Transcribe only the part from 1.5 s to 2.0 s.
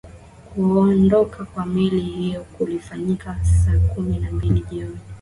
meli